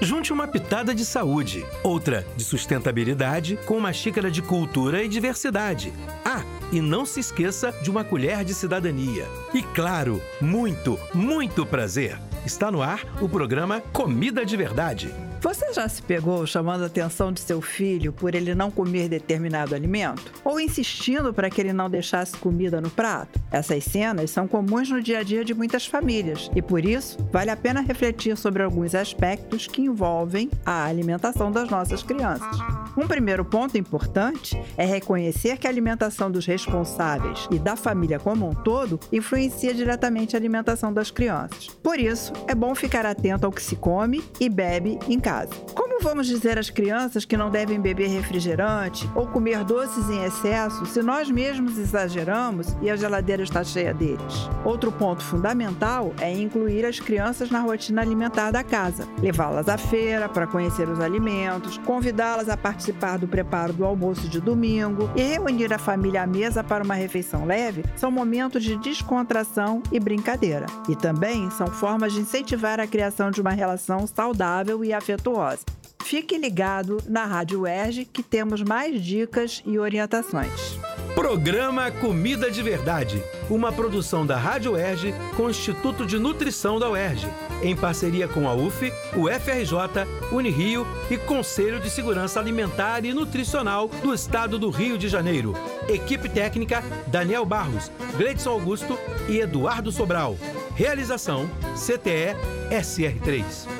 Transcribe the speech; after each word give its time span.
Junte 0.00 0.30
uma 0.30 0.46
pitada 0.46 0.94
de 0.94 1.06
saúde, 1.06 1.64
outra 1.82 2.26
de 2.36 2.44
sustentabilidade, 2.44 3.58
com 3.64 3.78
uma 3.78 3.92
xícara 3.94 4.30
de 4.30 4.42
cultura 4.42 5.02
e 5.02 5.08
diversidade. 5.08 5.92
Ah, 6.22 6.42
e 6.70 6.80
não 6.82 7.06
se 7.06 7.20
esqueça 7.20 7.72
de 7.82 7.90
uma 7.90 8.04
colher 8.04 8.44
de 8.44 8.52
cidadania. 8.52 9.26
E 9.54 9.62
claro, 9.62 10.20
muito, 10.40 10.98
muito 11.14 11.64
prazer. 11.64 12.18
Está 12.44 12.70
no 12.70 12.82
ar 12.82 13.00
o 13.22 13.28
programa 13.28 13.80
Comida 13.80 14.44
de 14.44 14.56
Verdade. 14.56 15.14
Você 15.40 15.72
já 15.72 15.88
se 15.88 16.02
pegou 16.02 16.46
chamando 16.46 16.82
a 16.82 16.86
atenção 16.86 17.32
de 17.32 17.40
seu 17.40 17.60
filho 17.60 18.12
por 18.12 18.34
ele 18.34 18.54
não 18.54 18.70
comer 18.70 19.08
determinado 19.08 19.74
alimento? 19.74 20.32
Ou 20.44 20.58
insistindo 20.58 21.32
para 21.32 21.50
que 21.50 21.60
ele 21.60 21.72
não 21.72 21.88
deixasse 21.88 22.36
comida 22.36 22.80
no 22.80 22.90
prato? 22.90 23.40
Essas 23.50 23.84
cenas 23.84 24.30
são 24.30 24.48
comuns 24.48 24.90
no 24.90 25.02
dia 25.02 25.20
a 25.20 25.22
dia 25.22 25.44
de 25.44 25.54
muitas 25.54 25.86
famílias 25.86 26.50
e 26.54 26.62
por 26.62 26.84
isso 26.84 27.18
vale 27.32 27.50
a 27.50 27.56
pena 27.56 27.80
refletir 27.80 28.36
sobre 28.36 28.62
alguns 28.62 28.94
aspectos 28.94 29.66
que 29.66 29.82
envolvem 29.82 30.50
a 30.64 30.84
alimentação 30.84 31.52
das 31.52 31.68
nossas 31.68 32.02
crianças. 32.02 32.85
Um 32.96 33.06
primeiro 33.06 33.44
ponto 33.44 33.76
importante 33.76 34.58
é 34.74 34.86
reconhecer 34.86 35.58
que 35.58 35.66
a 35.66 35.70
alimentação 35.70 36.30
dos 36.30 36.46
responsáveis 36.46 37.46
e 37.50 37.58
da 37.58 37.76
família 37.76 38.18
como 38.18 38.48
um 38.48 38.54
todo 38.54 38.98
influencia 39.12 39.74
diretamente 39.74 40.34
a 40.34 40.38
alimentação 40.38 40.90
das 40.90 41.10
crianças. 41.10 41.68
Por 41.82 42.00
isso, 42.00 42.32
é 42.48 42.54
bom 42.54 42.74
ficar 42.74 43.04
atento 43.04 43.44
ao 43.44 43.52
que 43.52 43.62
se 43.62 43.76
come 43.76 44.24
e 44.40 44.48
bebe 44.48 44.98
em 45.06 45.20
casa. 45.20 45.50
Como 45.74 46.00
vamos 46.00 46.26
dizer 46.26 46.58
às 46.58 46.70
crianças 46.70 47.26
que 47.26 47.36
não 47.36 47.50
devem 47.50 47.78
beber 47.78 48.08
refrigerante 48.08 49.08
ou 49.14 49.26
comer 49.26 49.62
doces 49.62 50.08
em 50.08 50.24
excesso 50.24 50.86
se 50.86 51.02
nós 51.02 51.30
mesmos 51.30 51.76
exageramos 51.76 52.74
e 52.80 52.88
a 52.88 52.96
geladeira 52.96 53.42
está 53.42 53.62
cheia 53.62 53.92
deles? 53.92 54.48
Outro 54.64 54.90
ponto 54.90 55.22
fundamental 55.22 56.14
é 56.18 56.32
incluir 56.32 56.86
as 56.86 56.98
crianças 56.98 57.50
na 57.50 57.60
rotina 57.60 58.00
alimentar 58.00 58.50
da 58.50 58.64
casa, 58.64 59.06
levá-las 59.20 59.68
à 59.68 59.76
feira 59.76 60.30
para 60.30 60.46
conhecer 60.46 60.88
os 60.88 61.00
alimentos, 61.00 61.76
convidá-las 61.78 62.48
a 62.48 62.56
participar 62.56 62.85
do 63.18 63.28
preparo 63.28 63.72
do 63.72 63.84
almoço 63.84 64.28
de 64.28 64.40
domingo 64.40 65.10
e 65.16 65.22
reunir 65.22 65.72
a 65.72 65.78
família 65.78 66.22
à 66.22 66.26
mesa 66.26 66.62
para 66.62 66.84
uma 66.84 66.94
refeição 66.94 67.44
leve 67.44 67.84
são 67.96 68.10
momentos 68.10 68.62
de 68.62 68.76
descontração 68.76 69.82
e 69.90 69.98
brincadeira. 69.98 70.66
E 70.88 70.96
também 70.96 71.50
são 71.50 71.66
formas 71.66 72.12
de 72.12 72.20
incentivar 72.20 72.80
a 72.80 72.86
criação 72.86 73.30
de 73.30 73.40
uma 73.40 73.50
relação 73.50 74.06
saudável 74.06 74.84
e 74.84 74.92
afetuosa 74.92 75.16
afetuosa. 75.26 75.64
Fique 76.04 76.38
ligado 76.38 76.98
na 77.08 77.24
Rádio 77.24 77.62
UERJ 77.62 78.04
que 78.04 78.22
temos 78.22 78.62
mais 78.62 79.02
dicas 79.02 79.62
e 79.66 79.78
orientações. 79.78 80.78
Programa 81.16 81.90
Comida 81.90 82.50
de 82.50 82.62
Verdade, 82.62 83.24
uma 83.48 83.72
produção 83.72 84.26
da 84.26 84.36
Rádio 84.36 84.72
UERJ 84.72 85.14
com 85.34 85.44
o 85.44 85.50
Instituto 85.50 86.04
de 86.04 86.18
Nutrição 86.18 86.78
da 86.78 86.90
UERJ, 86.90 87.26
em 87.62 87.74
parceria 87.74 88.28
com 88.28 88.46
a 88.46 88.52
UF, 88.52 88.92
o 89.16 89.26
FRJ, 89.26 90.06
Unirio 90.30 90.86
e 91.10 91.16
Conselho 91.16 91.80
de 91.80 91.88
Segurança 91.88 92.38
Alimentar 92.38 93.02
e 93.06 93.14
Nutricional 93.14 93.88
do 93.88 94.12
Estado 94.12 94.58
do 94.58 94.68
Rio 94.68 94.98
de 94.98 95.08
Janeiro. 95.08 95.54
Equipe 95.88 96.28
técnica 96.28 96.84
Daniel 97.06 97.46
Barros, 97.46 97.90
Gleidson 98.18 98.50
Augusto 98.50 98.98
e 99.26 99.40
Eduardo 99.40 99.90
Sobral. 99.90 100.36
Realização 100.74 101.48
CTE 101.74 102.36
SR3. 102.70 103.75